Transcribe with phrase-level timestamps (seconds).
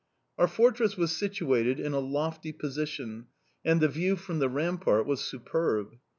[0.39, 3.27] "Our fortress was situated in a lofty position,
[3.63, 5.99] and the view from the rampart was superb.